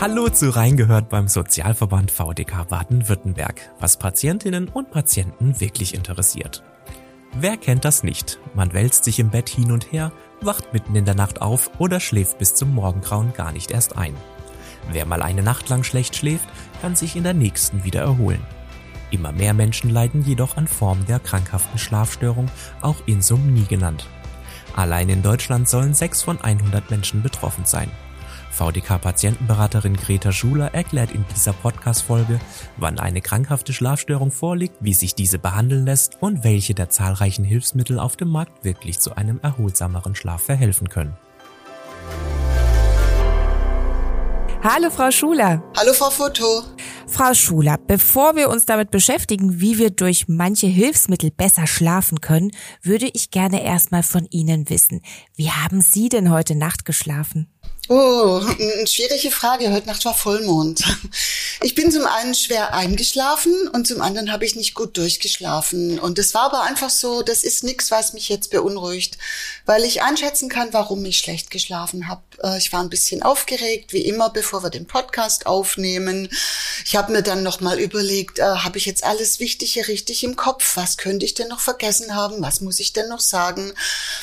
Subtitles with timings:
[0.00, 6.62] Hallo zu Reingehört beim Sozialverband VDK Baden-Württemberg, was Patientinnen und Patienten wirklich interessiert.
[7.36, 8.38] Wer kennt das nicht?
[8.54, 11.98] Man wälzt sich im Bett hin und her, wacht mitten in der Nacht auf oder
[11.98, 14.14] schläft bis zum Morgengrauen gar nicht erst ein.
[14.88, 16.48] Wer mal eine Nacht lang schlecht schläft,
[16.80, 18.46] kann sich in der nächsten wieder erholen.
[19.10, 22.48] Immer mehr Menschen leiden jedoch an Formen der krankhaften Schlafstörung,
[22.82, 24.06] auch Insomnie genannt.
[24.76, 27.90] Allein in Deutschland sollen 6 von 100 Menschen betroffen sein.
[28.58, 32.40] VDK-Patientenberaterin Greta Schuler erklärt in dieser Podcast-Folge,
[32.76, 38.00] wann eine krankhafte Schlafstörung vorliegt, wie sich diese behandeln lässt und welche der zahlreichen Hilfsmittel
[38.00, 41.16] auf dem Markt wirklich zu einem erholsameren Schlaf verhelfen können.
[44.60, 45.62] Hallo Frau Schuler.
[45.76, 46.64] Hallo Frau Foto.
[47.06, 52.50] Frau Schuler, bevor wir uns damit beschäftigen, wie wir durch manche Hilfsmittel besser schlafen können,
[52.82, 55.00] würde ich gerne erstmal von Ihnen wissen,
[55.36, 57.48] wie haben Sie denn heute Nacht geschlafen?
[57.90, 59.72] Oh, eine schwierige Frage.
[59.72, 60.84] Heute Nacht war Vollmond.
[61.60, 65.98] Ich bin zum einen schwer eingeschlafen und zum anderen habe ich nicht gut durchgeschlafen.
[65.98, 69.18] Und das war aber einfach so, das ist nichts, was mich jetzt beunruhigt,
[69.66, 72.22] weil ich einschätzen kann, warum ich schlecht geschlafen habe.
[72.44, 76.28] Äh, ich war ein bisschen aufgeregt, wie immer, bevor wir den Podcast aufnehmen.
[76.84, 80.76] Ich habe mir dann nochmal überlegt, äh, habe ich jetzt alles Wichtige richtig im Kopf?
[80.76, 82.40] Was könnte ich denn noch vergessen haben?
[82.40, 83.72] Was muss ich denn noch sagen?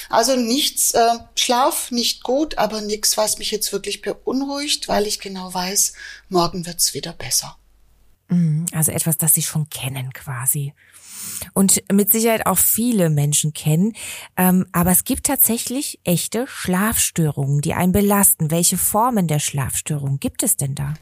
[0.10, 5.20] Also nichts, äh, Schlaf nicht gut, aber nichts, was mich jetzt wirklich beunruhigt, weil ich
[5.20, 5.94] genau weiß,
[6.30, 7.58] morgen wird's wieder besser.
[8.28, 10.74] Mhm, also etwas, das Sie schon kennen quasi.
[11.54, 13.94] Und mit Sicherheit auch viele Menschen kennen.
[14.38, 18.52] Ähm, aber es gibt tatsächlich echte Schlafstörungen, die einen belasten.
[18.52, 20.94] Welche Formen der Schlafstörung gibt es denn da?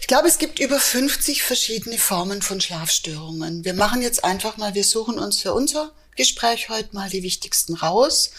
[0.00, 3.64] Ich glaube, es gibt über 50 verschiedene Formen von Schlafstörungen.
[3.64, 7.74] Wir machen jetzt einfach mal, wir suchen uns für unser Gespräch heute mal die wichtigsten
[7.74, 8.32] raus.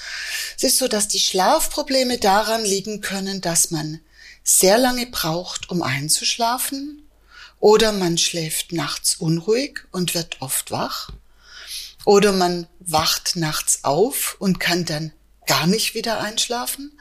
[0.57, 4.01] Es ist so, dass die Schlafprobleme daran liegen können, dass man
[4.43, 7.09] sehr lange braucht, um einzuschlafen,
[7.61, 11.09] oder man schläft nachts unruhig und wird oft wach,
[12.05, 15.13] oder man wacht nachts auf und kann dann
[15.47, 16.99] gar nicht wieder einschlafen,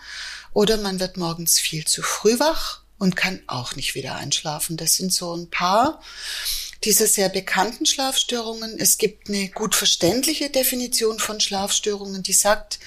[0.53, 4.77] oder man wird morgens viel zu früh wach und kann auch nicht wieder einschlafen.
[4.77, 6.01] Das sind so ein paar
[6.85, 8.79] dieser sehr bekannten Schlafstörungen.
[8.79, 12.79] Es gibt eine gut verständliche Definition von Schlafstörungen, die sagt,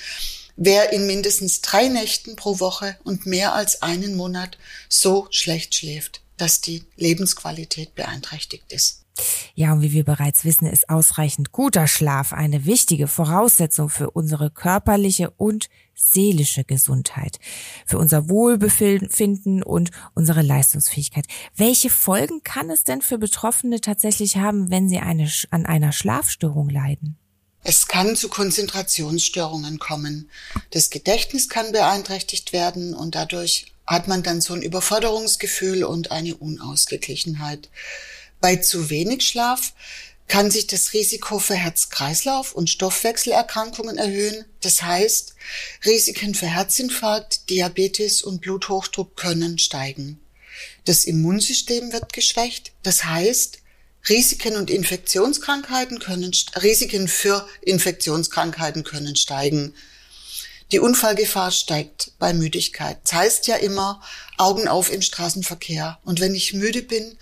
[0.56, 4.58] wer in mindestens drei Nächten pro Woche und mehr als einen Monat
[4.90, 9.01] so schlecht schläft, dass die Lebensqualität beeinträchtigt ist.
[9.56, 14.52] Ja, und wie wir bereits wissen, ist ausreichend guter Schlaf eine wichtige Voraussetzung für unsere
[14.52, 17.40] körperliche und seelische Gesundheit,
[17.86, 21.26] für unser Wohlbefinden und unsere Leistungsfähigkeit.
[21.56, 26.70] Welche Folgen kann es denn für Betroffene tatsächlich haben, wenn sie eine, an einer Schlafstörung
[26.70, 27.18] leiden?
[27.64, 30.32] Es kann zu Konzentrationsstörungen kommen.
[30.72, 36.36] Das Gedächtnis kann beeinträchtigt werden und dadurch hat man dann so ein Überforderungsgefühl und eine
[36.36, 37.70] Unausgeglichenheit.
[38.42, 39.74] Bei zu wenig Schlaf
[40.28, 44.46] kann sich das Risiko für Herz-Kreislauf- und Stoffwechselerkrankungen erhöhen.
[44.62, 45.36] Das heißt,
[45.86, 50.20] Risiken für Herzinfarkt, Diabetes und Bluthochdruck können steigen.
[50.86, 52.72] Das Immunsystem wird geschwächt.
[52.82, 53.60] Das heißt,
[54.10, 56.32] Risiken und Infektionskrankheiten können,
[56.64, 59.76] Risiken für Infektionskrankheiten können steigen.
[60.72, 62.98] Die Unfallgefahr steigt bei Müdigkeit.
[63.04, 64.02] Das heißt ja immer,
[64.38, 66.00] Augen auf im Straßenverkehr.
[66.06, 67.18] Und wenn ich müde bin,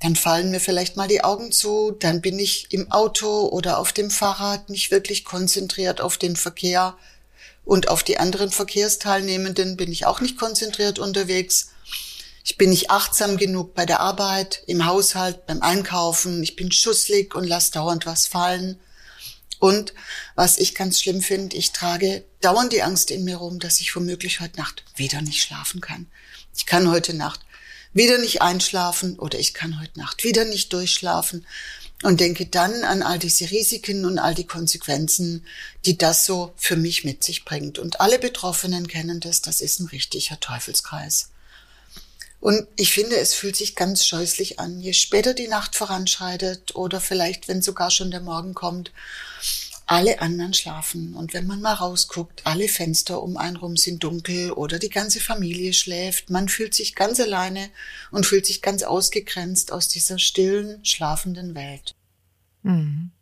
[0.00, 3.92] dann fallen mir vielleicht mal die Augen zu, dann bin ich im Auto oder auf
[3.92, 6.96] dem Fahrrad nicht wirklich konzentriert auf den Verkehr.
[7.64, 11.70] Und auf die anderen Verkehrsteilnehmenden bin ich auch nicht konzentriert unterwegs.
[12.44, 16.42] Ich bin nicht achtsam genug bei der Arbeit, im Haushalt, beim Einkaufen.
[16.42, 18.78] Ich bin schusslig und lass dauernd was fallen.
[19.62, 19.94] Und
[20.34, 23.94] was ich ganz schlimm finde, ich trage dauernd die Angst in mir rum, dass ich
[23.94, 26.08] womöglich heute Nacht wieder nicht schlafen kann.
[26.56, 27.38] Ich kann heute Nacht
[27.92, 31.46] wieder nicht einschlafen oder ich kann heute Nacht wieder nicht durchschlafen
[32.02, 35.46] und denke dann an all diese Risiken und all die Konsequenzen,
[35.84, 37.78] die das so für mich mit sich bringt.
[37.78, 41.30] Und alle Betroffenen kennen das, das ist ein richtiger Teufelskreis.
[42.42, 47.00] Und ich finde, es fühlt sich ganz scheußlich an, je später die Nacht voranschreitet oder
[47.00, 48.90] vielleicht, wenn sogar schon der Morgen kommt,
[49.86, 51.14] alle anderen schlafen.
[51.14, 55.20] Und wenn man mal rausguckt, alle Fenster um einen rum sind dunkel oder die ganze
[55.20, 57.70] Familie schläft, man fühlt sich ganz alleine
[58.10, 61.94] und fühlt sich ganz ausgegrenzt aus dieser stillen, schlafenden Welt.
[62.64, 63.12] Mhm.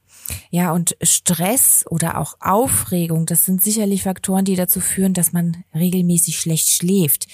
[0.50, 5.62] Ja, und Stress oder auch Aufregung, das sind sicherlich Faktoren, die dazu führen, dass man
[5.74, 7.26] regelmäßig schlecht schläft.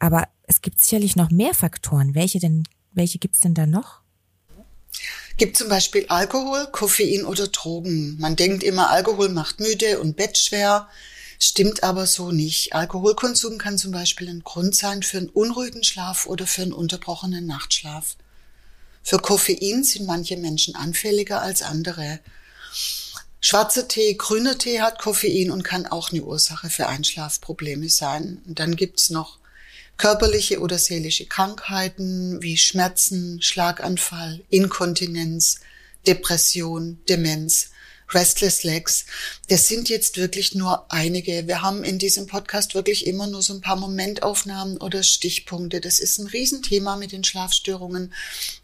[0.00, 2.16] Aber es gibt sicherlich noch mehr Faktoren.
[2.16, 4.00] Welche denn, welche gibt's denn da noch?
[5.36, 8.18] Gibt zum Beispiel Alkohol, Koffein oder Drogen.
[8.18, 10.88] Man denkt immer, Alkohol macht müde und bettschwer.
[11.38, 12.74] Stimmt aber so nicht.
[12.74, 17.46] Alkoholkonsum kann zum Beispiel ein Grund sein für einen unruhigen Schlaf oder für einen unterbrochenen
[17.46, 18.16] Nachtschlaf.
[19.02, 22.20] Für Koffein sind manche Menschen anfälliger als andere.
[23.40, 28.42] Schwarzer Tee, grüner Tee hat Koffein und kann auch eine Ursache für Einschlafprobleme sein.
[28.46, 29.39] Und dann gibt's noch
[30.00, 35.60] körperliche oder seelische Krankheiten wie Schmerzen, Schlaganfall, Inkontinenz,
[36.06, 37.68] Depression, Demenz.
[38.12, 39.06] Restless Legs.
[39.48, 41.46] Das sind jetzt wirklich nur einige.
[41.46, 45.80] Wir haben in diesem Podcast wirklich immer nur so ein paar Momentaufnahmen oder Stichpunkte.
[45.80, 48.12] Das ist ein Riesenthema mit den Schlafstörungen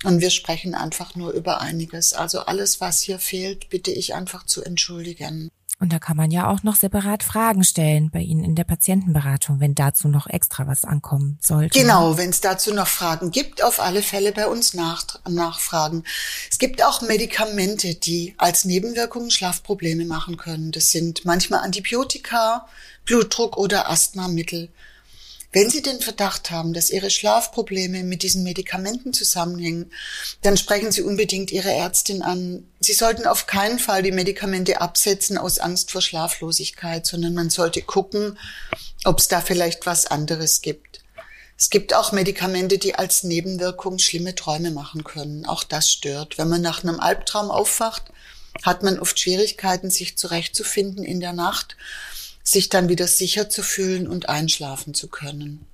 [0.02, 2.12] und wir sprechen einfach nur über einiges.
[2.12, 5.48] Also alles, was hier fehlt, bitte ich einfach zu entschuldigen.
[5.78, 9.60] Und da kann man ja auch noch separat Fragen stellen bei Ihnen in der Patientenberatung,
[9.60, 11.78] wenn dazu noch extra was ankommen sollte.
[11.78, 16.04] Genau, wenn es dazu noch Fragen gibt, auf alle Fälle bei uns nach, nachfragen.
[16.50, 20.72] Es gibt auch Medikamente, die als Nebenwirkungen Schlafprobleme machen können.
[20.72, 22.66] Das sind manchmal Antibiotika,
[23.04, 24.70] Blutdruck oder Asthmamittel.
[25.56, 29.90] Wenn Sie den Verdacht haben, dass Ihre Schlafprobleme mit diesen Medikamenten zusammenhängen,
[30.42, 32.68] dann sprechen Sie unbedingt Ihre Ärztin an.
[32.78, 37.80] Sie sollten auf keinen Fall die Medikamente absetzen aus Angst vor Schlaflosigkeit, sondern man sollte
[37.80, 38.38] gucken,
[39.04, 41.00] ob es da vielleicht was anderes gibt.
[41.56, 45.46] Es gibt auch Medikamente, die als Nebenwirkung schlimme Träume machen können.
[45.46, 46.36] Auch das stört.
[46.36, 48.02] Wenn man nach einem Albtraum aufwacht,
[48.62, 51.78] hat man oft Schwierigkeiten, sich zurechtzufinden in der Nacht
[52.46, 55.66] sich dann wieder sicher zu fühlen und einschlafen zu können.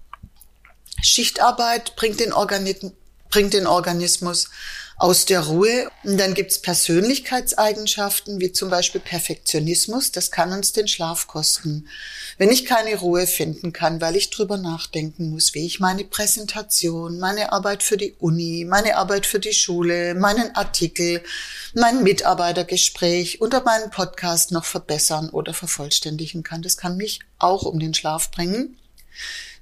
[1.03, 2.93] Schichtarbeit bringt den, Organismus,
[3.29, 4.49] bringt den Organismus
[5.03, 5.91] aus der Ruhe.
[6.05, 10.13] Und dann gibt's Persönlichkeitseigenschaften, wie zum Beispiel Perfektionismus.
[10.13, 11.89] Das kann uns den Schlaf kosten.
[12.39, 17.19] Wenn ich keine Ruhe finden kann, weil ich drüber nachdenken muss, wie ich meine Präsentation,
[17.19, 21.21] meine Arbeit für die Uni, meine Arbeit für die Schule, meinen Artikel,
[21.75, 27.81] mein Mitarbeitergespräch oder meinen Podcast noch verbessern oder vervollständigen kann, das kann mich auch um
[27.81, 28.79] den Schlaf bringen.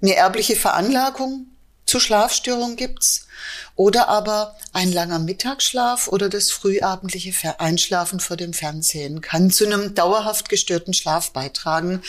[0.03, 1.47] Eine erbliche Veranlagung
[1.91, 3.27] zu Schlafstörungen gibt's
[3.75, 9.93] oder aber ein langer Mittagsschlaf oder das frühabendliche Einschlafen vor dem Fernsehen kann zu einem
[9.97, 12.01] dauerhaft gestörten Schlaf beitragen.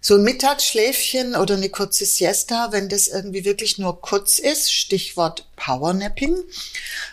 [0.00, 5.44] So ein Mittagsschläfchen oder eine kurze Siesta, wenn das irgendwie wirklich nur kurz ist, Stichwort
[5.56, 6.36] Powernapping,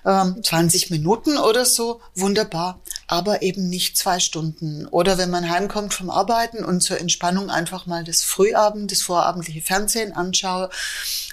[0.06, 4.86] ähm, 20 Minuten oder so, wunderbar, aber eben nicht zwei Stunden.
[4.88, 9.62] Oder wenn man heimkommt vom Arbeiten und zur Entspannung einfach mal das Frühabend, das vorabendliche
[9.62, 10.69] Fernsehen anschaue,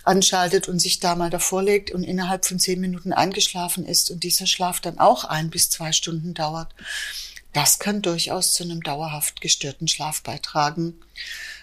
[0.05, 4.23] anschaltet und sich da mal davor legt und innerhalb von zehn Minuten eingeschlafen ist und
[4.23, 6.75] dieser Schlaf dann auch ein bis zwei Stunden dauert
[7.55, 11.00] das kann durchaus zu einem dauerhaft gestörten Schlaf beitragen.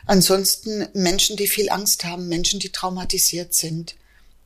[0.07, 3.95] Ansonsten Menschen, die viel Angst haben, Menschen, die traumatisiert sind,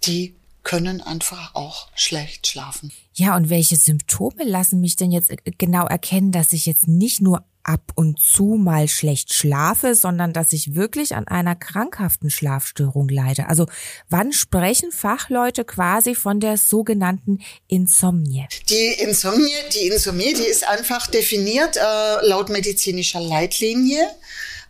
[0.05, 0.35] die
[0.65, 2.91] können einfach auch schlecht schlafen.
[3.13, 7.45] Ja, und welche Symptome lassen mich denn jetzt genau erkennen, dass ich jetzt nicht nur
[7.65, 13.49] ab und zu mal schlecht schlafe, sondern dass ich wirklich an einer krankhaften Schlafstörung leide.
[13.49, 13.65] Also
[14.07, 18.47] wann sprechen Fachleute quasi von der sogenannten Insomnie?
[18.69, 24.07] Die Insomnie, die Insomnie, die ist einfach definiert äh, laut medizinischer Leitlinie.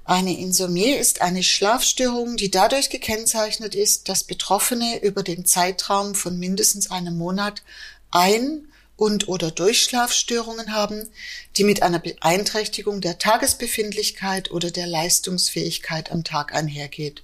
[0.06, 6.38] Eine Insomnie ist eine Schlafstörung, die dadurch gekennzeichnet ist, dass Betroffene über den Zeitraum von
[6.38, 7.63] mindestens einem Monat
[8.12, 8.68] ein
[8.98, 11.10] und oder Durchschlafstörungen haben,
[11.57, 17.24] die mit einer Beeinträchtigung der Tagesbefindlichkeit oder der Leistungsfähigkeit am Tag einhergeht,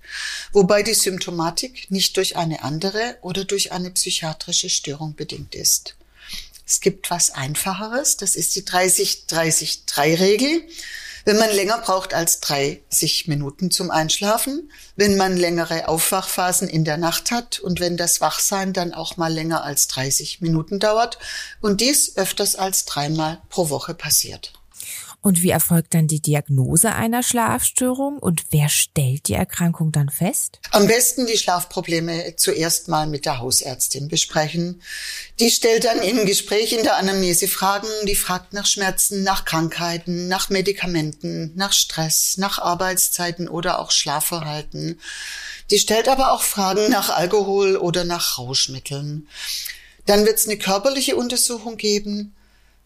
[0.52, 5.96] wobei die Symptomatik nicht durch eine andere oder durch eine psychiatrische Störung bedingt ist.
[6.66, 10.64] Es gibt was Einfacheres, das ist die 30-30-3-Regel.
[11.26, 16.98] Wenn man länger braucht als 30 Minuten zum Einschlafen, wenn man längere Aufwachphasen in der
[16.98, 21.20] Nacht hat und wenn das Wachsein dann auch mal länger als 30 Minuten dauert
[21.62, 24.54] und dies öfters als dreimal pro Woche passiert.
[25.24, 30.60] Und wie erfolgt dann die Diagnose einer Schlafstörung und wer stellt die Erkrankung dann fest?
[30.72, 34.82] Am besten die Schlafprobleme zuerst mal mit der Hausärztin besprechen.
[35.40, 40.28] Die stellt dann im Gespräch in der Anamnese Fragen, die fragt nach Schmerzen, nach Krankheiten,
[40.28, 45.00] nach Medikamenten, nach Stress, nach Arbeitszeiten oder auch Schlafverhalten.
[45.70, 49.28] Die stellt aber auch Fragen nach Alkohol oder nach Rauschmitteln.
[50.08, 52.34] Dann wird es eine körperliche Untersuchung geben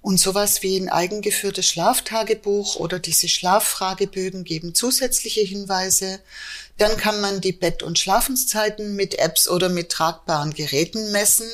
[0.06, 6.20] und sowas wie ein eigengeführtes Schlaftagebuch oder diese Schlaffragebögen geben zusätzliche Hinweise.
[6.78, 11.48] Dann kann man die Bett- und Schlafenszeiten mit Apps oder mit tragbaren Geräten messen.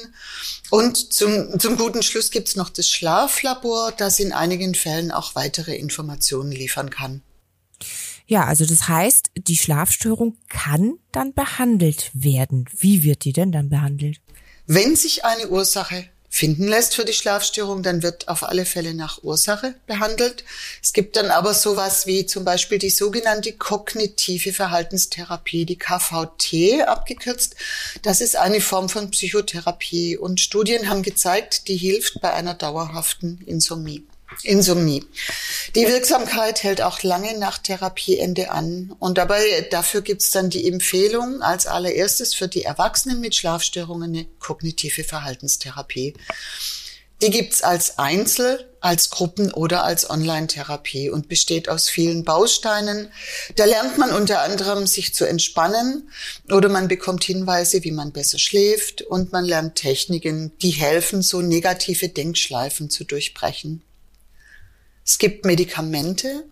[0.69, 5.77] Und zum, zum guten Schluss gibt's noch das Schlaflabor, das in einigen Fällen auch weitere
[5.77, 7.21] Informationen liefern kann.
[8.27, 12.65] Ja, also das heißt, die Schlafstörung kann dann behandelt werden.
[12.77, 14.19] Wie wird die denn dann behandelt?
[14.67, 19.21] Wenn sich eine Ursache finden lässt für die Schlafstörung, dann wird auf alle Fälle nach
[19.21, 20.45] Ursache behandelt.
[20.81, 27.57] Es gibt dann aber sowas wie zum Beispiel die sogenannte kognitive Verhaltenstherapie, die KVT abgekürzt.
[28.01, 33.41] Das ist eine Form von Psychotherapie und Studien haben gezeigt, die hilft bei einer dauerhaften
[33.45, 34.05] Insomnie.
[34.43, 35.05] Insomnie.
[35.75, 38.93] Die Wirksamkeit hält auch lange nach Therapieende an.
[38.99, 44.25] Und dabei, dafür gibt's dann die Empfehlung als allererstes für die Erwachsenen mit Schlafstörungen eine
[44.39, 46.15] kognitive Verhaltenstherapie.
[47.21, 53.11] Die gibt's als Einzel, als Gruppen- oder als Online-Therapie und besteht aus vielen Bausteinen.
[53.55, 56.09] Da lernt man unter anderem, sich zu entspannen
[56.49, 61.41] oder man bekommt Hinweise, wie man besser schläft und man lernt Techniken, die helfen, so
[61.41, 63.83] negative Denkschleifen zu durchbrechen.
[65.11, 66.45] Es gibt Medikamente,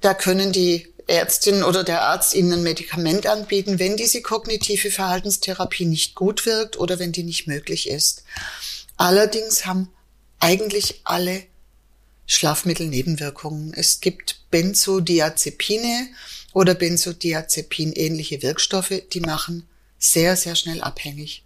[0.00, 5.84] da können die Ärztin oder der Arzt Ihnen ein Medikament anbieten, wenn diese kognitive Verhaltenstherapie
[5.84, 8.24] nicht gut wirkt oder wenn die nicht möglich ist.
[8.96, 9.88] Allerdings haben
[10.40, 11.44] eigentlich alle
[12.26, 13.72] Schlafmittel Nebenwirkungen.
[13.72, 16.08] Es gibt Benzodiazepine
[16.54, 19.64] oder Benzodiazepin-ähnliche Wirkstoffe, die machen
[20.00, 21.44] sehr, sehr schnell abhängig.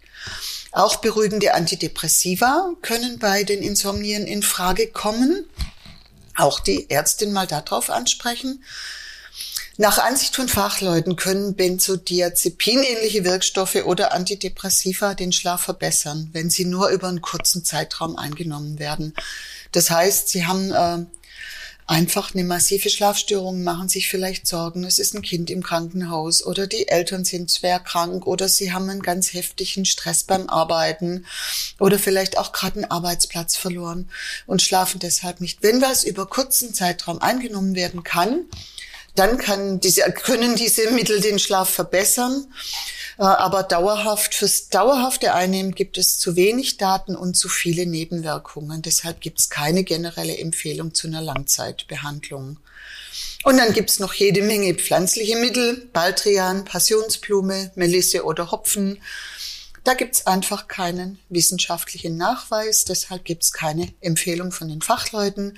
[0.71, 5.45] Auch beruhigende Antidepressiva können bei den Insomnien in Frage kommen
[6.35, 8.63] auch die Ärztin mal darauf ansprechen.
[9.77, 16.89] Nach Ansicht von Fachleuten können Benzodiazepin-ähnliche Wirkstoffe oder Antidepressiva den Schlaf verbessern, wenn sie nur
[16.89, 19.13] über einen kurzen Zeitraum eingenommen werden.
[19.71, 21.05] Das heißt, sie haben äh,
[21.91, 26.65] einfach eine massive Schlafstörung, machen sich vielleicht Sorgen, es ist ein Kind im Krankenhaus oder
[26.65, 31.25] die Eltern sind schwer krank oder sie haben einen ganz heftigen Stress beim Arbeiten
[31.79, 34.09] oder vielleicht auch gerade einen Arbeitsplatz verloren
[34.47, 35.63] und schlafen deshalb nicht.
[35.63, 38.45] Wenn was über kurzen Zeitraum eingenommen werden kann,
[39.15, 42.47] dann kann diese, können diese Mittel den Schlaf verbessern.
[43.17, 48.81] Äh, aber dauerhaft, fürs dauerhafte Einnehmen gibt es zu wenig Daten und zu viele Nebenwirkungen.
[48.81, 52.57] Deshalb gibt es keine generelle Empfehlung zu einer Langzeitbehandlung.
[53.43, 59.01] Und dann gibt's noch jede Menge pflanzliche Mittel, Baldrian, Passionsblume, Melisse oder Hopfen.
[59.83, 65.57] Da gibt's einfach keinen wissenschaftlichen Nachweis, deshalb gibt's keine Empfehlung von den Fachleuten.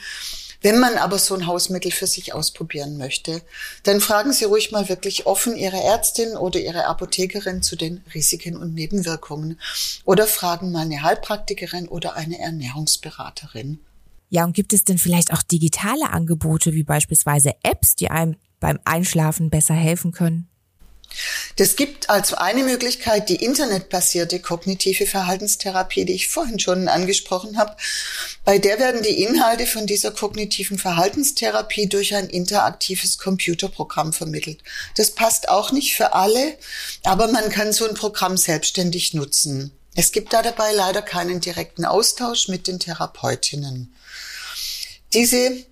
[0.64, 3.42] Wenn man aber so ein Hausmittel für sich ausprobieren möchte,
[3.84, 8.56] dann fragen Sie ruhig mal wirklich offen Ihre Ärztin oder Ihre Apothekerin zu den Risiken
[8.56, 9.60] und Nebenwirkungen
[10.06, 13.80] oder fragen mal eine Heilpraktikerin oder eine Ernährungsberaterin.
[14.30, 18.80] Ja, und gibt es denn vielleicht auch digitale Angebote wie beispielsweise Apps, die einem beim
[18.86, 20.48] Einschlafen besser helfen können?
[21.56, 27.76] Das gibt also eine Möglichkeit, die internetbasierte kognitive Verhaltenstherapie, die ich vorhin schon angesprochen habe.
[28.44, 34.64] Bei der werden die Inhalte von dieser kognitiven Verhaltenstherapie durch ein interaktives Computerprogramm vermittelt.
[34.98, 36.58] Das passt auch nicht für alle,
[37.04, 39.72] aber man kann so ein Programm selbstständig nutzen.
[39.96, 43.94] Es gibt da dabei leider keinen direkten Austausch mit den Therapeutinnen.
[45.14, 45.64] Diese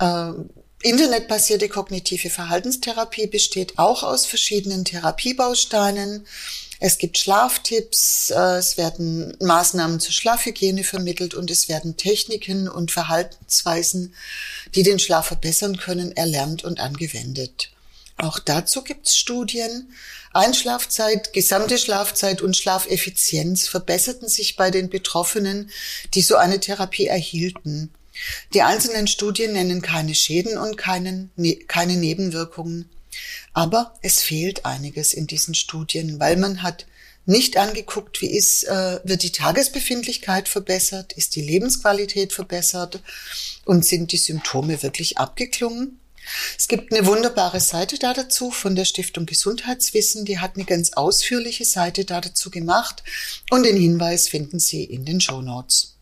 [0.00, 0.32] äh,
[0.82, 6.24] Internetbasierte kognitive Verhaltenstherapie besteht auch aus verschiedenen Therapiebausteinen.
[6.78, 12.92] Es gibt Schlaftipps, äh, es werden Maßnahmen zur Schlafhygiene vermittelt und es werden Techniken und
[12.92, 14.14] Verhaltensweisen,
[14.76, 17.70] die den Schlaf verbessern können, erlernt und angewendet.
[18.16, 19.92] Auch dazu gibt es Studien.
[20.32, 25.70] Einschlafzeit, gesamte Schlafzeit und Schlafeffizienz verbesserten sich bei den Betroffenen,
[26.14, 27.90] die so eine Therapie erhielten.
[28.54, 32.88] Die einzelnen Studien nennen keine Schäden und keinen, ne, keine Nebenwirkungen.
[33.52, 36.86] Aber es fehlt einiges in diesen Studien, weil man hat
[37.26, 43.02] nicht angeguckt, wie ist, äh, wird die Tagesbefindlichkeit verbessert, ist die Lebensqualität verbessert
[43.66, 46.00] und sind die Symptome wirklich abgeklungen.
[46.56, 50.24] Es gibt eine wunderbare Seite da dazu von der Stiftung Gesundheitswissen.
[50.24, 53.02] Die hat eine ganz ausführliche Seite da dazu gemacht
[53.50, 55.97] und den Hinweis finden Sie in den Show Notes.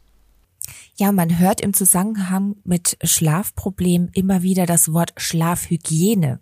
[0.99, 6.41] Ja, man hört im Zusammenhang mit Schlafproblemen immer wieder das Wort Schlafhygiene.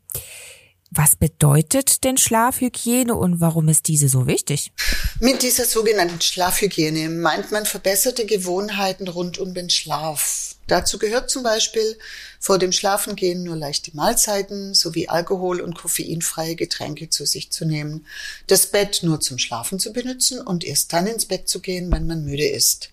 [0.93, 4.71] Was bedeutet denn Schlafhygiene und warum ist diese so wichtig?
[5.19, 10.54] Mit dieser sogenannten Schlafhygiene meint man verbesserte Gewohnheiten rund um den Schlaf.
[10.67, 11.99] Dazu gehört zum Beispiel
[12.41, 18.07] vor dem Schlafengehen nur leichte Mahlzeiten sowie Alkohol- und koffeinfreie Getränke zu sich zu nehmen,
[18.47, 22.07] das Bett nur zum Schlafen zu benutzen und erst dann ins Bett zu gehen, wenn
[22.07, 22.91] man müde ist.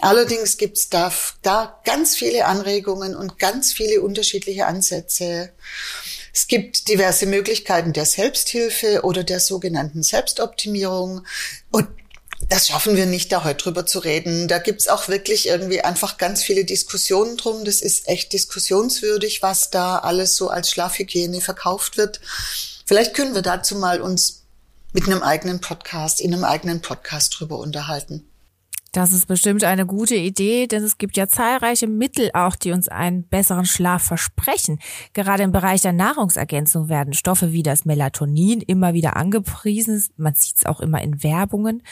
[0.00, 5.50] Allerdings gibt es da, da ganz viele Anregungen und ganz viele unterschiedliche Ansätze.
[6.32, 11.26] Es gibt diverse Möglichkeiten der Selbsthilfe oder der sogenannten Selbstoptimierung.
[11.70, 11.88] Und
[12.48, 14.48] das schaffen wir nicht, da heute drüber zu reden.
[14.48, 17.64] Da gibt's auch wirklich irgendwie einfach ganz viele Diskussionen drum.
[17.64, 22.20] Das ist echt diskussionswürdig, was da alles so als Schlafhygiene verkauft wird.
[22.84, 24.42] Vielleicht können wir dazu mal uns
[24.92, 28.28] mit einem eigenen Podcast, in einem eigenen Podcast drüber unterhalten.
[28.92, 32.88] Das ist bestimmt eine gute Idee, denn es gibt ja zahlreiche Mittel auch, die uns
[32.88, 34.80] einen besseren Schlaf versprechen.
[35.14, 40.04] Gerade im Bereich der Nahrungsergänzung werden Stoffe wie das Melatonin immer wieder angepriesen.
[40.18, 41.82] Man sieht es auch immer in Werbungen.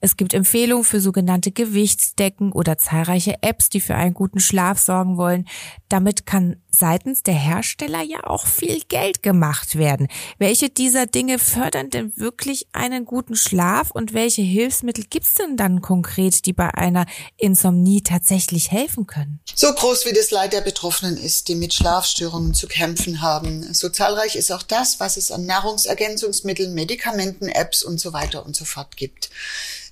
[0.00, 5.16] Es gibt Empfehlungen für sogenannte Gewichtsdecken oder zahlreiche Apps, die für einen guten Schlaf sorgen
[5.16, 5.46] wollen.
[5.88, 10.08] Damit kann seitens der Hersteller ja auch viel Geld gemacht werden.
[10.38, 15.80] Welche dieser Dinge fördern denn wirklich einen guten Schlaf und welche Hilfsmittel gibt's denn dann
[15.80, 19.40] konkret, die bei einer Insomnie tatsächlich helfen können?
[19.54, 23.88] So groß wie das Leid der Betroffenen ist, die mit Schlafstörungen zu kämpfen haben, so
[23.88, 28.64] zahlreich ist auch das, was es an Nahrungsergänzungsmitteln, Medikamenten, Apps und so weiter und so
[28.64, 29.30] fort gibt.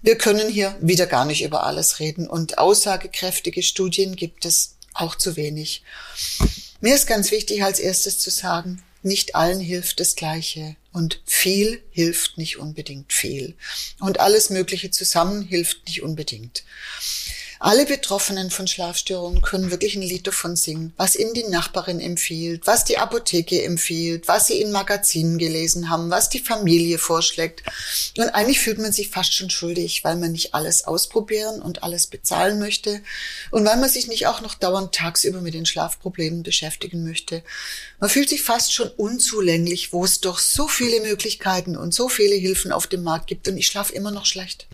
[0.02, 5.14] Wir können hier wieder gar nicht über alles reden und aussagekräftige Studien gibt es auch
[5.14, 5.82] zu wenig.
[6.80, 11.82] Mir ist ganz wichtig, als erstes zu sagen, nicht allen hilft das Gleiche und viel
[11.90, 13.54] hilft nicht unbedingt viel
[14.00, 16.64] und alles Mögliche zusammen hilft nicht unbedingt.
[17.64, 22.66] Alle Betroffenen von Schlafstörungen können wirklich ein Lied davon singen, was ihnen die Nachbarin empfiehlt,
[22.66, 27.62] was die Apotheke empfiehlt, was sie in Magazinen gelesen haben, was die Familie vorschlägt.
[28.18, 32.08] Und eigentlich fühlt man sich fast schon schuldig, weil man nicht alles ausprobieren und alles
[32.08, 33.00] bezahlen möchte
[33.52, 37.44] und weil man sich nicht auch noch dauernd tagsüber mit den Schlafproblemen beschäftigen möchte.
[38.00, 42.34] Man fühlt sich fast schon unzulänglich, wo es doch so viele Möglichkeiten und so viele
[42.34, 44.66] Hilfen auf dem Markt gibt und ich schlafe immer noch schlecht.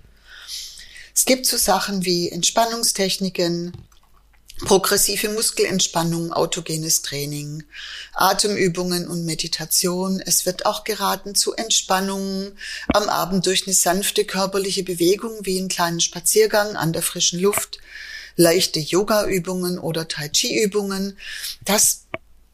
[1.18, 3.72] Es gibt so Sachen wie Entspannungstechniken,
[4.60, 7.64] progressive Muskelentspannung, autogenes Training,
[8.14, 10.22] Atemübungen und Meditation.
[10.24, 12.56] Es wird auch geraten zu Entspannungen
[12.94, 17.80] am Abend durch eine sanfte körperliche Bewegung wie einen kleinen Spaziergang an der frischen Luft,
[18.36, 21.18] leichte Yoga-Übungen oder Tai Chi-Übungen.
[21.64, 22.04] Das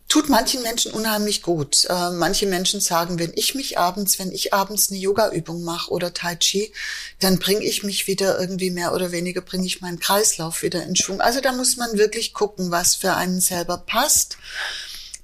[0.08, 1.86] tut manchen Menschen unheimlich gut.
[1.88, 6.14] Äh, manche Menschen sagen, wenn ich mich abends, wenn ich abends eine Yoga-Übung mache oder
[6.14, 6.72] Tai Chi,
[7.20, 10.96] dann bringe ich mich wieder irgendwie mehr oder weniger, bringe ich meinen Kreislauf wieder in
[10.96, 11.20] Schwung.
[11.20, 14.36] Also da muss man wirklich gucken, was für einen selber passt.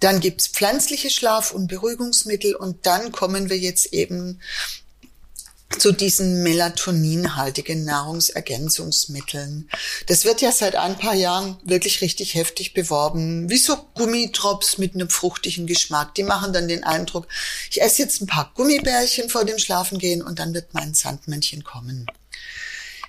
[0.00, 4.40] Dann gibt's pflanzliche Schlaf- und Beruhigungsmittel und dann kommen wir jetzt eben
[5.78, 9.70] zu diesen melatoninhaltigen Nahrungsergänzungsmitteln.
[10.06, 14.94] Das wird ja seit ein paar Jahren wirklich richtig heftig beworben, wie so Gummidrops mit
[14.94, 16.14] einem fruchtigen Geschmack.
[16.16, 17.28] Die machen dann den Eindruck,
[17.70, 22.06] ich esse jetzt ein paar Gummibärchen vor dem Schlafengehen und dann wird mein Sandmännchen kommen.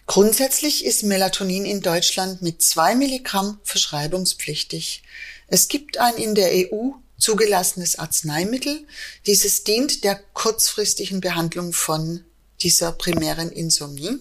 [0.06, 5.04] Grundsätzlich ist Melatonin in Deutschland mit zwei Milligramm verschreibungspflichtig.
[5.47, 8.86] Es gibt ein in der EU zugelassenes Arzneimittel.
[9.26, 12.26] Dieses dient der kurzfristigen Behandlung von
[12.63, 14.19] dieser primären Insomnie.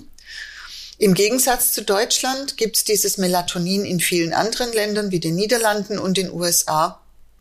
[0.98, 5.98] Im Gegensatz zu Deutschland gibt es dieses Melatonin in vielen anderen Ländern wie den Niederlanden
[5.98, 7.00] und den USA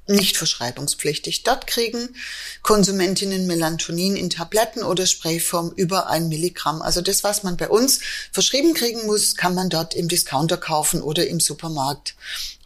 [0.09, 1.43] nicht verschreibungspflichtig.
[1.43, 2.15] Dort kriegen
[2.63, 6.81] Konsumentinnen Melatonin in Tabletten oder Sprayform über ein Milligramm.
[6.81, 7.99] Also das, was man bei uns
[8.31, 12.15] verschrieben kriegen muss, kann man dort im Discounter kaufen oder im Supermarkt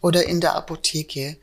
[0.00, 1.36] oder in der Apotheke.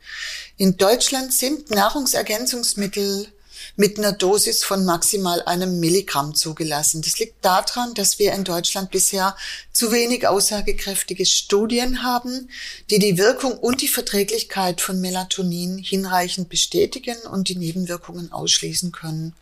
[0.56, 3.28] In Deutschland sind Nahrungsergänzungsmittel
[3.76, 7.02] mit einer Dosis von maximal einem Milligramm zugelassen.
[7.02, 9.36] Das liegt daran, dass wir in Deutschland bisher
[9.72, 12.48] zu wenig aussagekräftige Studien haben,
[12.90, 19.34] die die Wirkung und die Verträglichkeit von Melatonin hinreichend bestätigen und die Nebenwirkungen ausschließen können.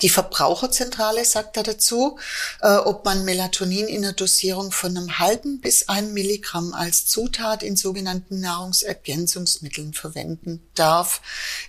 [0.00, 2.18] Die Verbraucherzentrale sagt da dazu,
[2.60, 7.62] äh, ob man Melatonin in einer Dosierung von einem halben bis einem Milligramm als Zutat
[7.62, 11.20] in sogenannten Nahrungsergänzungsmitteln verwenden darf,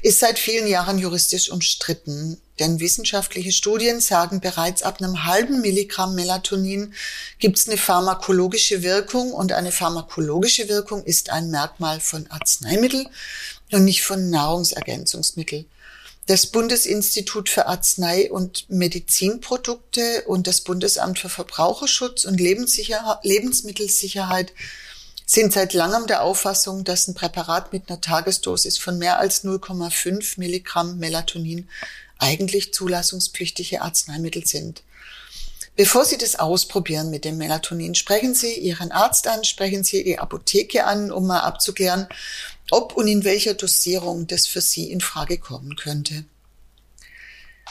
[0.02, 2.40] ist seit vielen Jahren juristisch umstritten.
[2.60, 6.94] Denn wissenschaftliche Studien sagen, bereits ab einem halben Milligramm Melatonin
[7.40, 13.08] gibt es eine pharmakologische Wirkung und eine pharmakologische Wirkung ist ein Merkmal von Arzneimittel
[13.72, 15.66] und nicht von Nahrungsergänzungsmittel.
[16.26, 24.54] Das Bundesinstitut für Arznei- und Medizinprodukte und das Bundesamt für Verbraucherschutz und Lebensmittelsicherheit
[25.26, 30.40] sind seit langem der Auffassung, dass ein Präparat mit einer Tagesdosis von mehr als 0,5
[30.40, 31.68] Milligramm Melatonin
[32.20, 34.82] eigentlich zulassungspflichtige Arzneimittel sind.
[35.76, 40.22] Bevor Sie das ausprobieren mit dem Melatonin, sprechen Sie Ihren Arzt an, sprechen Sie Ihre
[40.22, 42.08] Apotheke an, um mal abzuklären,
[42.74, 46.26] ob und in welcher Dosierung das für Sie in Frage kommen könnte.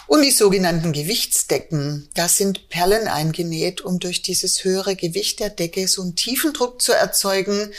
[0.06, 5.88] Und die sogenannten Gewichtsdecken, da sind Perlen eingenäht, um durch dieses höhere Gewicht der Decke
[5.88, 7.72] so einen tiefen Druck zu erzeugen,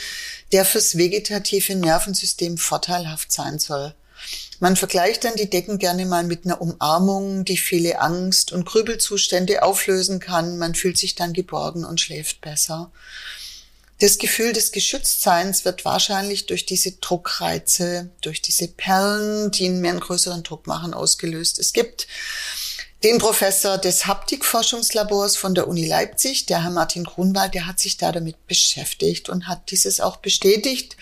[0.52, 3.94] der fürs vegetative Nervensystem vorteilhaft sein soll.
[4.60, 9.62] Man vergleicht dann die Decken gerne mal mit einer Umarmung, die viele Angst- und Grübelzustände
[9.62, 10.58] auflösen kann.
[10.58, 12.90] Man fühlt sich dann geborgen und schläft besser.
[14.00, 20.00] Das Gefühl des Geschütztseins wird wahrscheinlich durch diese Druckreize, durch diese Perlen, die mehr einen
[20.00, 21.58] größeren Druck machen, ausgelöst.
[21.58, 22.08] Es gibt
[23.04, 27.98] den Professor des Haptikforschungslabors von der Uni Leipzig, der Herr Martin Grunwald, der hat sich
[27.98, 30.96] da damit beschäftigt und hat dieses auch bestätigt.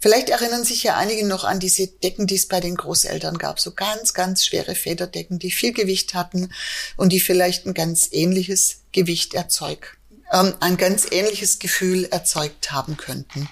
[0.00, 3.60] Vielleicht erinnern sich ja einige noch an diese Decken, die es bei den Großeltern gab.
[3.60, 6.52] So ganz, ganz schwere Federdecken, die viel Gewicht hatten
[6.96, 9.96] und die vielleicht ein ganz ähnliches Gewicht erzeugt,
[10.32, 13.48] ähm, ein ganz ähnliches Gefühl erzeugt haben könnten.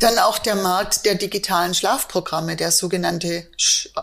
[0.00, 3.46] Dann auch der Markt der digitalen Schlafprogramme, der sogenannte,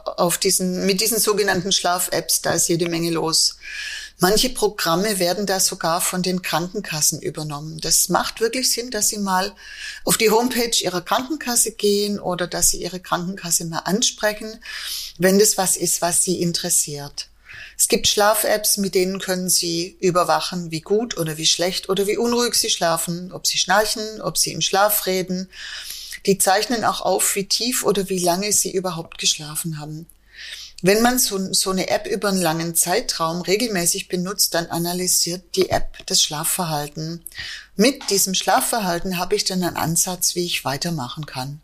[0.04, 3.58] auf diesen, mit diesen sogenannten Schlaf-Apps, da ist jede Menge los.
[4.20, 7.80] Manche Programme werden da sogar von den Krankenkassen übernommen.
[7.82, 9.54] Das macht wirklich Sinn, dass Sie mal
[10.06, 14.60] auf die Homepage Ihrer Krankenkasse gehen oder dass Sie Ihre Krankenkasse mal ansprechen,
[15.18, 17.28] wenn das was ist, was Sie interessiert.
[17.78, 22.18] Es gibt Schlaf-Apps, mit denen können Sie überwachen, wie gut oder wie schlecht oder wie
[22.18, 25.50] unruhig Sie schlafen, ob Sie schnarchen, ob Sie im Schlaf reden.
[26.26, 30.08] Die zeichnen auch auf, wie tief oder wie lange Sie überhaupt geschlafen haben.
[30.84, 35.72] Wenn man so, so eine App über einen langen Zeitraum regelmäßig benutzt, dann analysiert die
[35.72, 37.24] App das Schlafverhalten.
[37.76, 41.62] Mit diesem Schlafverhalten habe ich dann einen Ansatz, wie ich weitermachen kann.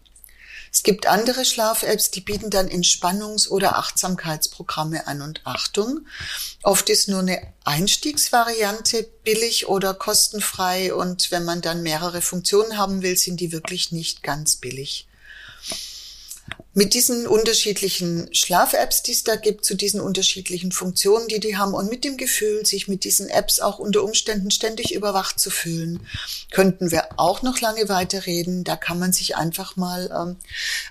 [0.73, 5.21] Es gibt andere Schlaf-Apps, die bieten dann Entspannungs- oder Achtsamkeitsprogramme an.
[5.21, 6.07] Und Achtung,
[6.63, 10.95] oft ist nur eine Einstiegsvariante billig oder kostenfrei.
[10.95, 15.07] Und wenn man dann mehrere Funktionen haben will, sind die wirklich nicht ganz billig
[16.75, 21.75] mit diesen unterschiedlichen Schlaf-Apps, die es da gibt, zu diesen unterschiedlichen Funktionen, die die haben
[21.75, 25.99] und mit dem Gefühl, sich mit diesen Apps auch unter Umständen ständig überwacht zu fühlen,
[26.51, 28.63] könnten wir auch noch lange weiterreden.
[28.63, 30.37] Da kann man sich einfach mal ähm,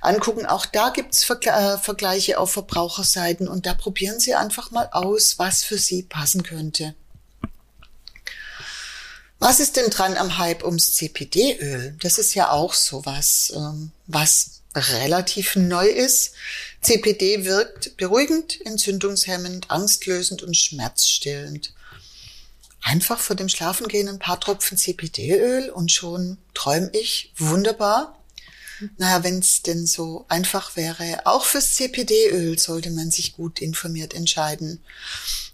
[0.00, 0.46] angucken.
[0.46, 5.40] Auch da gibt's Vergle äh, Vergleiche auf Verbraucherseiten und da probieren Sie einfach mal aus,
[5.40, 6.94] was für Sie passen könnte.
[9.40, 11.96] Was ist denn dran am Hype ums CPD-Öl?
[12.00, 16.32] Das ist ja auch sowas, ähm, was relativ neu ist.
[16.80, 21.74] CPD wirkt beruhigend, entzündungshemmend, angstlösend und schmerzstillend.
[22.82, 28.18] Einfach vor dem Schlafengehen ein paar Tropfen CPD-Öl und schon träume ich wunderbar.
[28.96, 34.14] Naja, wenn es denn so einfach wäre, auch fürs CPD-Öl sollte man sich gut informiert
[34.14, 34.82] entscheiden.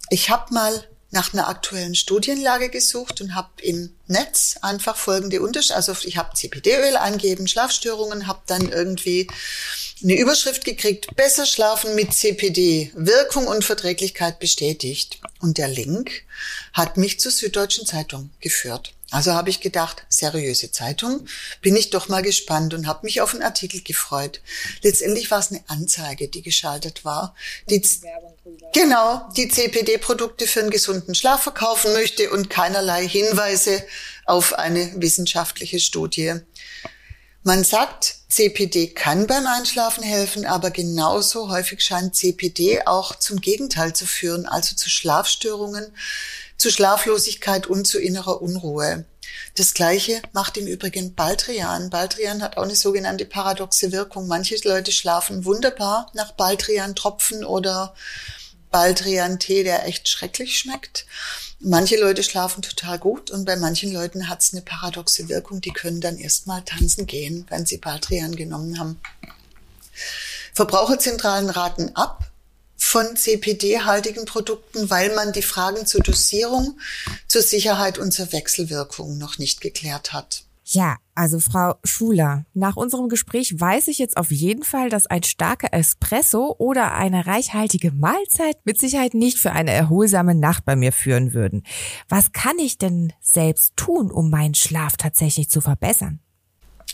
[0.08, 5.76] Ich habe mal nach einer aktuellen Studienlage gesucht und habe im Netz einfach folgende Unterschiede,
[5.76, 9.26] also ich habe CPD-Öl eingeben, Schlafstörungen, habe dann irgendwie
[10.02, 15.20] eine Überschrift gekriegt, besser schlafen mit CPD, Wirkung und Verträglichkeit bestätigt.
[15.40, 16.24] Und der Link
[16.72, 18.92] hat mich zur Süddeutschen Zeitung geführt.
[19.10, 21.26] Also habe ich gedacht, seriöse Zeitung,
[21.62, 24.42] bin ich doch mal gespannt und habe mich auf einen Artikel gefreut.
[24.82, 27.34] Letztendlich war es eine Anzeige, die geschaltet war,
[27.70, 27.82] die
[28.74, 33.82] genau die CPD-Produkte für einen gesunden Schlaf verkaufen möchte und keinerlei Hinweise
[34.26, 36.34] auf eine wissenschaftliche Studie.
[37.44, 43.94] Man sagt, CPD kann beim Einschlafen helfen, aber genauso häufig scheint CPD auch zum Gegenteil
[43.94, 45.90] zu führen, also zu Schlafstörungen,
[46.58, 49.04] zu Schlaflosigkeit und zu innerer Unruhe.
[49.54, 51.90] Das Gleiche macht im Übrigen Baldrian.
[51.90, 54.26] Baldrian hat auch eine sogenannte paradoxe Wirkung.
[54.26, 57.94] Manche Leute schlafen wunderbar nach Baldrian-Tropfen oder
[58.70, 61.06] Baldrian-Tee, der echt schrecklich schmeckt.
[61.60, 65.60] Manche Leute schlafen total gut und bei manchen Leuten hat es eine paradoxe Wirkung.
[65.60, 69.00] Die können dann erstmal tanzen gehen, wenn sie Baldrian genommen haben.
[70.54, 72.24] Verbraucherzentralen raten ab,
[72.78, 76.78] von CPD-haltigen Produkten, weil man die Fragen zur Dosierung,
[77.26, 80.44] zur Sicherheit und zur Wechselwirkung noch nicht geklärt hat.
[80.70, 85.22] Ja, also Frau Schuler, nach unserem Gespräch weiß ich jetzt auf jeden Fall, dass ein
[85.22, 90.92] starker Espresso oder eine reichhaltige Mahlzeit mit Sicherheit nicht für eine erholsame Nacht bei mir
[90.92, 91.62] führen würden.
[92.10, 96.20] Was kann ich denn selbst tun, um meinen Schlaf tatsächlich zu verbessern?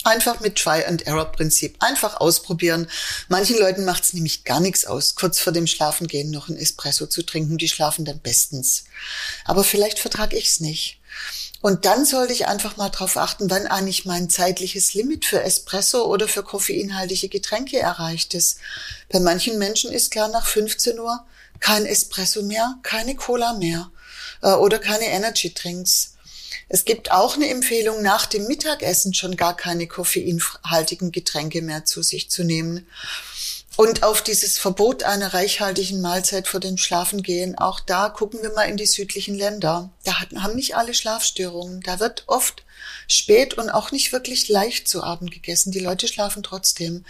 [0.04, 1.76] Einfach mit Try-and-Error-Prinzip.
[1.80, 2.88] Einfach ausprobieren.
[3.28, 7.06] Manchen Leuten macht es nämlich gar nichts aus, kurz vor dem Schlafengehen noch ein Espresso
[7.06, 7.58] zu trinken.
[7.58, 8.84] Die schlafen dann bestens.
[9.44, 11.00] Aber vielleicht vertrage ich es nicht.
[11.62, 16.04] Und dann sollte ich einfach mal darauf achten, wann eigentlich mein zeitliches Limit für Espresso
[16.04, 18.58] oder für koffeinhaltige Getränke erreicht ist.
[19.08, 21.24] Bei manchen Menschen ist klar nach 15 Uhr
[21.60, 23.90] kein Espresso mehr, keine Cola mehr
[24.42, 26.13] äh, oder keine Energy Drinks.
[26.68, 32.02] Es gibt auch eine Empfehlung, nach dem Mittagessen schon gar keine koffeinhaltigen Getränke mehr zu
[32.02, 32.86] sich zu nehmen.
[33.76, 38.64] Und auf dieses Verbot einer reichhaltigen Mahlzeit vor dem Schlafengehen, auch da gucken wir mal
[38.68, 39.90] in die südlichen Länder.
[40.04, 41.80] Da haben nicht alle Schlafstörungen.
[41.80, 42.62] Da wird oft
[43.08, 45.72] spät und auch nicht wirklich leicht zu Abend gegessen.
[45.72, 47.04] Die Leute schlafen trotzdem.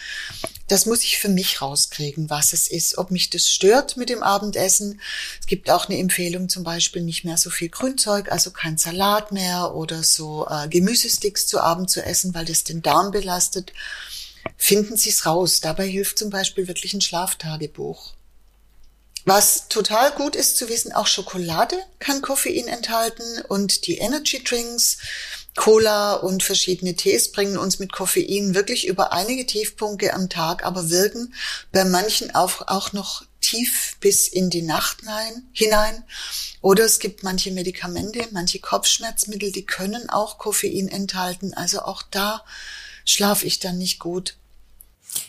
[0.69, 4.23] Das muss ich für mich rauskriegen, was es ist, ob mich das stört mit dem
[4.23, 5.01] Abendessen.
[5.41, 9.33] Es gibt auch eine Empfehlung, zum Beispiel nicht mehr so viel Grünzeug, also kein Salat
[9.33, 13.73] mehr oder so äh, Gemüsesticks zu Abend zu essen, weil das den Darm belastet.
[14.57, 15.61] Finden Sie es raus.
[15.61, 18.15] Dabei hilft zum Beispiel wirklich ein Schlaftagebuch.
[19.27, 24.99] Was total gut ist zu wissen, auch Schokolade kann Koffein enthalten und die Energy Drinks,
[25.57, 30.91] Cola und verschiedene Tees bringen uns mit Koffein wirklich über einige Tiefpunkte am Tag, aber
[30.91, 31.33] wirken
[31.73, 34.99] bei manchen auch, auch noch tief bis in die Nacht
[35.53, 36.05] hinein.
[36.61, 41.55] Oder es gibt manche Medikamente, manche Kopfschmerzmittel, die können auch Koffein enthalten.
[41.55, 42.45] Also auch da
[43.07, 44.37] schlafe ich dann nicht gut.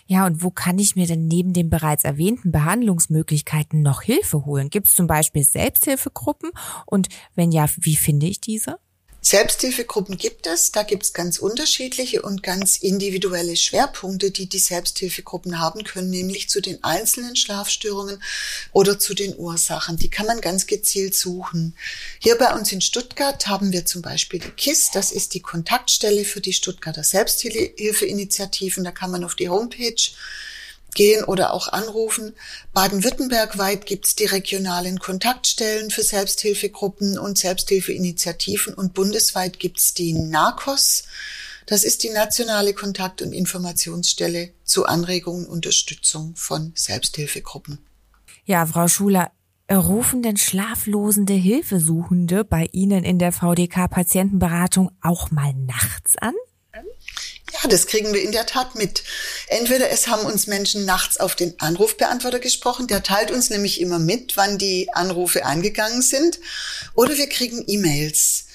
[0.08, 4.70] Ja, und wo kann ich mir denn neben den bereits erwähnten Behandlungsmöglichkeiten noch Hilfe holen?
[4.70, 6.52] Gibt es zum Beispiel Selbsthilfegruppen?
[6.86, 8.80] Und wenn ja, wie finde ich diese?
[9.28, 10.72] Selbsthilfegruppen gibt es.
[10.72, 16.48] Da gibt es ganz unterschiedliche und ganz individuelle Schwerpunkte, die die Selbsthilfegruppen haben können, nämlich
[16.48, 18.22] zu den einzelnen Schlafstörungen
[18.72, 19.98] oder zu den Ursachen.
[19.98, 21.76] Die kann man ganz gezielt suchen.
[22.20, 24.92] Hier bei uns in Stuttgart haben wir zum Beispiel die KISS.
[24.92, 28.84] Das ist die Kontaktstelle für die Stuttgarter Selbsthilfeinitiativen.
[28.84, 29.96] Da kann man auf die Homepage
[30.96, 32.34] gehen oder auch anrufen.
[32.74, 40.14] Baden-Württemberg-weit gibt es die regionalen Kontaktstellen für Selbsthilfegruppen und Selbsthilfeinitiativen und bundesweit gibt es die
[40.14, 41.04] NARCOS.
[41.68, 47.80] Das ist die nationale Kontakt- und Informationsstelle zur Anregung und Unterstützung von Selbsthilfegruppen.
[48.46, 49.32] Ja, Frau Schuler,
[49.72, 56.36] rufen denn schlaflosende Hilfesuchende bei Ihnen in der VDK Patientenberatung auch mal nachts an?
[57.62, 59.04] Ja, das kriegen wir in der Tat mit.
[59.48, 64.00] Entweder es haben uns Menschen nachts auf den Anrufbeantworter gesprochen, der teilt uns nämlich immer
[64.00, 66.40] mit, wann die Anrufe eingegangen sind,
[66.96, 68.46] oder wir kriegen E-Mails,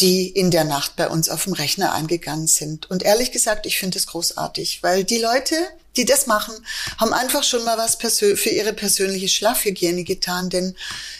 [0.00, 2.90] die in der Nacht bei uns auf dem Rechner eingegangen sind.
[2.90, 5.56] Und ehrlich gesagt, ich finde es großartig, weil die Leute,
[5.96, 6.54] die das machen,
[6.98, 10.50] haben einfach schon mal was für ihre persönliche Schlafhygiene getan.
[10.50, 10.76] Denn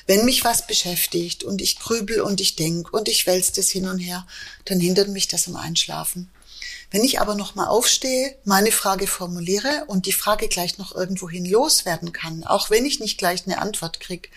[0.07, 3.89] wenn mich was beschäftigt und ich grübel und ich denk und ich wälze das hin
[3.89, 4.27] und her,
[4.67, 6.31] dann hindert mich das am Einschlafen.
[6.91, 12.13] Wenn ich aber nochmal aufstehe, meine Frage formuliere und die Frage gleich noch irgendwohin loswerden
[12.13, 14.31] kann, auch wenn ich nicht gleich eine Antwort krieg,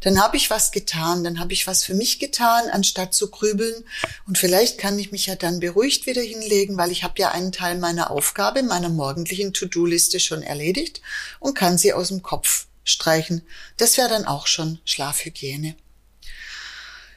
[0.00, 3.84] dann habe ich was getan, dann habe ich was für mich getan, anstatt zu grübeln.
[4.26, 7.52] Und vielleicht kann ich mich ja dann beruhigt wieder hinlegen, weil ich habe ja einen
[7.52, 11.02] Teil meiner Aufgabe, meiner morgendlichen To-Do-Liste schon erledigt
[11.38, 13.42] und kann sie aus dem Kopf streichen.
[13.76, 15.76] Das wäre dann auch schon Schlafhygiene.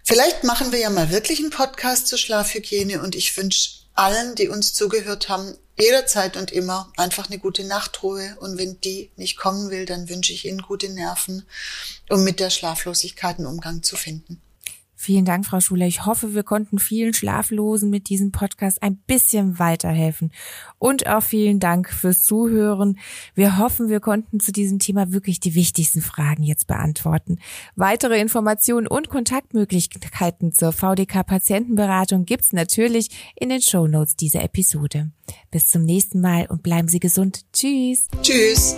[0.04, 4.50] Vielleicht machen wir ja mal wirklich einen Podcast zur Schlafhygiene und ich wünsche allen, die
[4.50, 8.38] uns zugehört haben, jederzeit und immer einfach eine gute Nachtruhe.
[8.40, 11.46] Und wenn die nicht kommen will, dann wünsche ich Ihnen gute Nerven,
[12.10, 14.42] um mit der Schlaflosigkeit einen Umgang zu finden.
[15.04, 15.86] Vielen Dank, Frau Schuler.
[15.86, 20.32] Ich hoffe, wir konnten vielen Schlaflosen mit diesem Podcast ein bisschen weiterhelfen.
[20.80, 22.98] Und auch vielen Dank fürs Zuhören.
[23.36, 27.40] Wir hoffen, wir konnten zu diesem Thema wirklich die wichtigsten Fragen jetzt beantworten.
[27.76, 35.12] Weitere Informationen und Kontaktmöglichkeiten zur VDK Patientenberatung gibt's natürlich in den Show Notes dieser Episode.
[35.52, 37.42] Bis zum nächsten Mal und bleiben Sie gesund.
[37.52, 38.08] Tschüss.
[38.22, 38.78] Tschüss.